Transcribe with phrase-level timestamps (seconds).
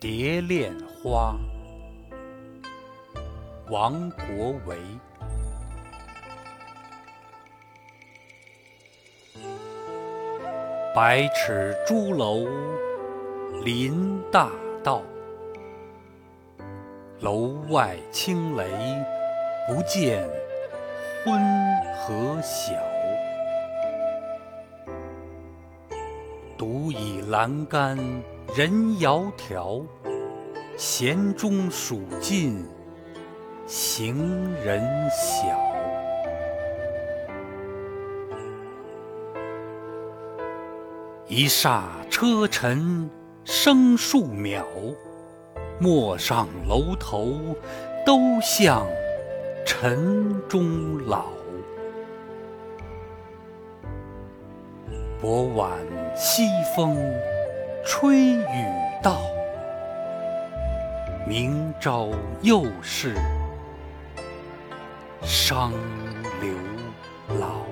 [0.00, 0.72] 蝶恋
[1.02, 1.36] 花，
[3.68, 4.78] 王国维。
[10.94, 12.46] 百尺朱楼
[13.64, 14.52] 临大
[14.84, 15.02] 道，
[17.18, 18.64] 楼外清雷
[19.66, 20.24] 不见
[21.24, 21.42] 昏
[21.96, 22.72] 和晓。
[26.56, 27.98] 独倚栏杆
[28.56, 29.84] 人窈窕，
[30.78, 32.66] 弦中数尽
[33.66, 35.46] 行人晓。
[41.28, 43.08] 一霎车尘
[43.44, 44.64] 生数秒，
[45.78, 47.34] 陌上楼头
[48.06, 48.88] 都向
[49.66, 51.26] 尘中老。
[55.20, 55.70] 薄晚
[56.16, 56.44] 西
[56.74, 56.96] 风
[57.90, 58.66] 吹雨
[59.02, 59.18] 到，
[61.26, 62.10] 明朝
[62.42, 63.14] 又是
[65.22, 65.72] 伤
[66.42, 66.52] 流
[67.40, 67.62] 老。